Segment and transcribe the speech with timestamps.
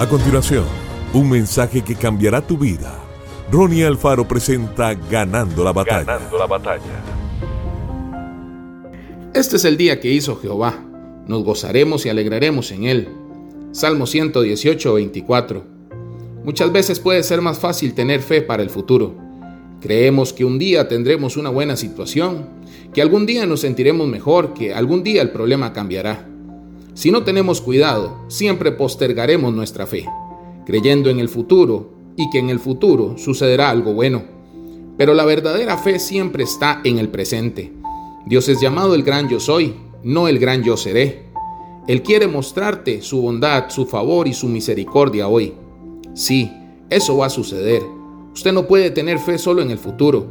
[0.00, 0.64] A continuación,
[1.12, 2.98] un mensaje que cambiará tu vida.
[3.52, 6.04] Ronnie Alfaro presenta Ganando la batalla.
[6.04, 7.02] Ganando la batalla.
[9.34, 10.82] Este es el día que hizo Jehová.
[11.26, 13.08] Nos gozaremos y alegraremos en él.
[13.72, 15.64] Salmo 118, 24.
[16.44, 19.14] Muchas veces puede ser más fácil tener fe para el futuro.
[19.82, 22.48] Creemos que un día tendremos una buena situación,
[22.94, 26.29] que algún día nos sentiremos mejor, que algún día el problema cambiará.
[26.94, 30.06] Si no tenemos cuidado, siempre postergaremos nuestra fe,
[30.66, 34.24] creyendo en el futuro y que en el futuro sucederá algo bueno.
[34.98, 37.72] Pero la verdadera fe siempre está en el presente.
[38.26, 41.30] Dios es llamado el gran yo soy, no el gran yo seré.
[41.86, 45.54] Él quiere mostrarte su bondad, su favor y su misericordia hoy.
[46.14, 46.52] Sí,
[46.90, 47.82] eso va a suceder.
[48.34, 50.26] Usted no puede tener fe solo en el futuro.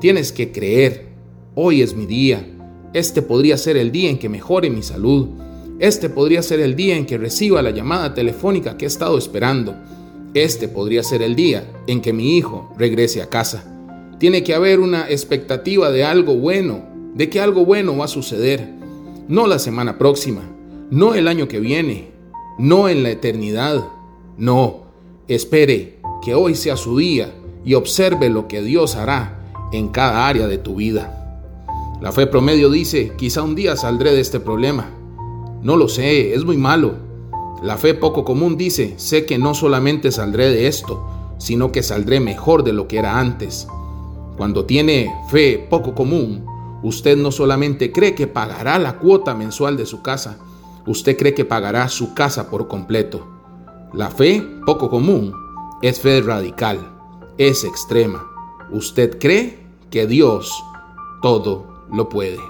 [0.00, 1.08] Tienes que creer.
[1.54, 2.46] Hoy es mi día.
[2.94, 5.28] Este podría ser el día en que mejore mi salud
[5.78, 9.74] este podría ser el día en que reciba la llamada telefónica que he estado esperando.
[10.34, 13.64] Este podría ser el día en que mi hijo regrese a casa.
[14.18, 18.68] Tiene que haber una expectativa de algo bueno, de que algo bueno va a suceder.
[19.28, 20.42] No la semana próxima,
[20.90, 22.10] no el año que viene,
[22.58, 23.84] no en la eternidad.
[24.36, 24.84] No,
[25.28, 27.32] espere que hoy sea su día
[27.64, 29.40] y observe lo que Dios hará
[29.72, 31.18] en cada área de tu vida.
[32.00, 35.01] La fe promedio dice, quizá un día saldré de este problema.
[35.62, 36.94] No lo sé, es muy malo.
[37.62, 41.06] La fe poco común dice, sé que no solamente saldré de esto,
[41.38, 43.68] sino que saldré mejor de lo que era antes.
[44.36, 46.44] Cuando tiene fe poco común,
[46.82, 50.38] usted no solamente cree que pagará la cuota mensual de su casa,
[50.84, 53.24] usted cree que pagará su casa por completo.
[53.92, 55.32] La fe poco común
[55.80, 56.80] es fe radical,
[57.38, 58.26] es extrema.
[58.72, 60.52] Usted cree que Dios
[61.20, 62.40] todo lo puede.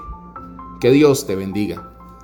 [0.81, 1.92] Que Dios te bendiga